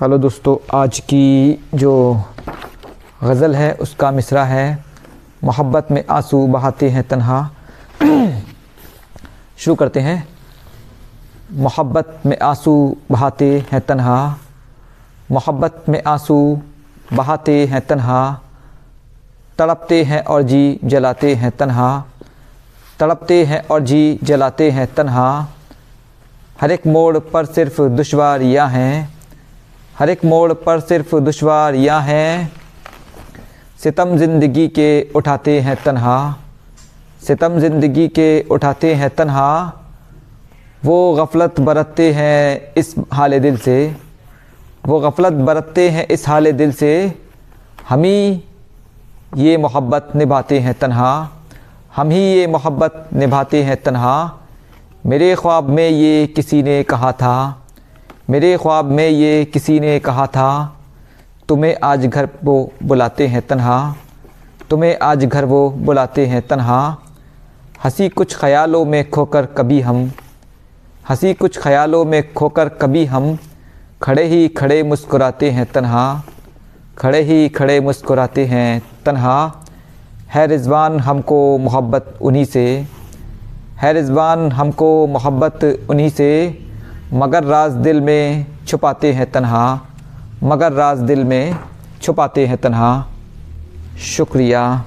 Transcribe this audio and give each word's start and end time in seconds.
Hello 0.00 0.18
दोस्तों, 0.18 0.78
आज 0.78 1.00
की 1.00 1.64
जो 1.74 2.22
गज़ल 3.24 3.54
है, 3.54 3.72
उसका 3.72 4.10
मिसरा 4.10 4.44
है, 4.44 4.84
मोहब्बत 5.44 5.88
में 5.90 6.04
आँसू 6.10 6.46
बहाते 6.46 6.90
हैं 6.90 7.08
तन्हा। 7.08 7.50
शुरू 9.58 9.74
करते 9.74 10.00
हैं। 10.00 10.28
मोहब्बत 11.52 12.22
में 12.26 12.38
आँसू 12.38 12.96
बहाते 13.10 13.66
हैं 13.72 13.80
तन्हा। 13.80 14.38
मोहब्बत 15.30 15.84
में 15.88 16.02
आँसू 16.06 16.60
बहाते 17.12 17.66
हैं 17.66 17.86
तन्हा। 17.86 18.40
तड़पते 19.58 20.04
हैं 20.04 20.24
और 20.24 20.42
जी 20.42 20.80
जलाते 20.84 21.34
हैं 21.34 21.50
तन्हा। 21.50 22.04
तड़पते 23.00 23.44
हैं 23.44 23.68
और 23.68 23.80
जी 23.80 24.18
जलाते 24.24 24.70
हैं 24.70 24.94
तन्हा। 24.94 25.48
हर 26.60 26.70
एक 26.70 26.86
मोड़ 26.86 27.18
पर 27.18 27.44
सिर्फ़ 27.44 27.82
दुश्वारियाँ 27.82 28.68
हैं। 28.68 29.14
हर 29.98 30.10
एक 30.10 30.24
मोड़ 30.24 30.52
पर 30.52 30.80
सिर्फ़ 30.80 31.14
दुश्वारियाँ 31.16 32.00
हैं। 32.02 32.52
सितम 33.82 34.16
ज़िंदगी 34.18 34.66
के 34.68 34.88
उठाते 35.16 35.58
हैं 35.60 35.76
तन्हा। 35.84 36.16
सितम 37.26 37.58
ज़िंदगी 37.58 38.08
के 38.08 38.28
उठाते 38.50 38.94
हैं 38.94 39.10
तन्हा। 39.10 39.50
वो 40.84 40.96
गफ़लत 41.14 41.60
बरतते 41.60 42.12
हैं 42.12 42.74
इस 42.74 42.94
हाल 43.12 43.38
दिल 43.40 43.56
से। 43.56 43.76
वो 44.86 45.00
गफ़लत 45.00 45.32
बरतते 45.32 45.88
हैं 45.90 46.06
इस 46.08 46.28
हाल 46.28 46.52
दिल 46.52 46.72
से। 46.72 46.92
हम 47.88 48.04
ही 48.04 48.42
ये 49.36 49.56
मोहब्बत 49.56 50.12
निभाते 50.16 50.58
हैं 50.60 50.74
तन्हा। 50.74 51.12
हम 51.96 52.10
ही 52.10 52.20
ये 52.20 52.46
मोहब्बत 52.46 53.08
निभाते 53.14 53.62
हैं 53.62 53.82
तन्हा। 53.82 54.16
मेरे 55.06 55.34
ख्वाब 55.34 55.68
में 55.68 55.88
ये 55.88 56.26
किसी 56.26 56.62
ने 56.62 56.82
कहा 56.82 57.12
था 57.12 57.63
मेरे 58.30 58.56
ख्वाब 58.56 58.84
में 58.84 59.08
ये 59.08 59.44
किसी 59.44 59.80
ने 59.80 59.98
कहा 59.98 60.26
था, 60.26 60.76
तुम्हें 61.48 61.76
आज 61.84 62.06
घर 62.06 62.28
वो 62.44 62.72
बुलाते 62.82 63.26
हैं 63.26 63.46
तन्हा, 63.46 63.96
तुम्हें 64.70 64.98
आज 65.02 65.24
घर 65.24 65.44
वो 65.44 65.70
बुलाते 65.70 66.26
हैं 66.26 66.46
तन्हा। 66.46 66.98
हँसी 67.84 68.08
कुछ 68.08 68.36
ख्यालों 68.36 68.84
में 68.84 69.10
खोकर 69.10 69.46
कभी 69.46 69.80
हम, 69.80 70.12
हँसी 71.08 71.34
कुछ 71.34 71.58
ख्यालों 71.58 72.04
में 72.04 72.34
खोकर 72.34 72.68
कभी 72.68 73.04
हम, 73.04 73.38
खड़े 74.02 74.24
ही 74.24 74.48
खड़े 74.48 74.82
मुस्कुराते 74.82 75.50
हैं 75.50 75.72
तन्हा, 75.72 76.22
खड़े 76.98 77.22
ही 77.22 77.48
खड़े 77.48 77.80
मुस्कुराते 77.80 78.44
हैं 78.44 78.82
तन्हा। 79.06 79.62
है 80.28 80.46
रिजवान 80.46 81.00
हमको 81.00 81.58
मोहब्बत 81.58 82.18
उन्हीं 82.22 82.44
से, 82.44 82.86
है 83.76 83.92
रिजवान 83.92 84.52
हमको 84.52 85.06
मोहब्बत 85.06 85.86
उन्हीं 85.90 86.10
से। 86.10 86.63
मगर 87.12 87.44
राज 87.44 87.72
दिल 87.72 88.00
में 88.00 88.46
छुपाते 88.66 89.12
हैं 89.12 89.32
तन्हा। 89.32 89.80
मगर 90.42 90.72
राज 90.72 90.98
दिल 90.98 91.24
में 91.24 91.56
छुपाते 92.02 92.46
हैं 92.46 92.58
तन्हा। 92.58 93.06
शुक्रिया। 93.98 94.84